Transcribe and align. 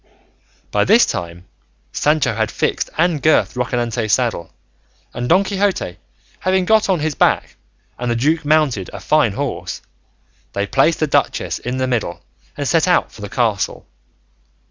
By 0.71 0.83
this 0.83 1.05
time 1.05 1.45
Sancho 1.91 2.33
had 2.33 2.49
fixed 2.49 2.89
and 2.97 3.21
girthed 3.21 3.53
Rocinante's 3.55 4.11
saddle, 4.13 4.51
and 5.13 5.29
Don 5.29 5.43
Quixote 5.43 5.97
having 6.39 6.65
got 6.65 6.89
on 6.89 7.01
his 7.01 7.13
back 7.13 7.55
and 7.99 8.09
the 8.09 8.15
duke 8.15 8.43
mounted 8.43 8.89
a 8.93 8.99
fine 8.99 9.33
horse, 9.33 9.83
they 10.53 10.65
placed 10.65 11.01
the 11.01 11.05
duchess 11.05 11.59
in 11.59 11.77
the 11.77 11.85
middle 11.85 12.23
and 12.57 12.67
set 12.67 12.87
out 12.87 13.11
for 13.11 13.21
the 13.21 13.29
castle. 13.29 13.85